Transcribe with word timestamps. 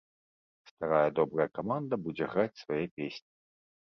Старая 0.69 1.11
добрая 1.19 1.47
каманда 1.57 1.95
будзе 2.07 2.25
граць 2.33 2.61
свае 2.63 2.83
песні. 2.97 3.29